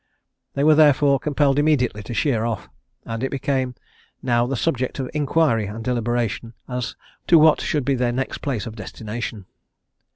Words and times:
They 0.55 0.63
were, 0.63 0.73
therefore, 0.73 1.19
compelled 1.19 1.59
immediately 1.59 2.01
to 2.01 2.13
sheer 2.15 2.43
off; 2.43 2.67
and 3.05 3.23
it 3.23 3.29
became 3.29 3.75
now 4.23 4.47
the 4.47 4.55
subject 4.55 4.97
of 4.97 5.11
inquiry 5.13 5.67
and 5.67 5.83
deliberation 5.83 6.55
as 6.67 6.95
to 7.27 7.37
what 7.37 7.61
should 7.61 7.85
be 7.85 7.93
their 7.93 8.11
next 8.11 8.39
place 8.39 8.65
of 8.65 8.75
destination. 8.75 9.45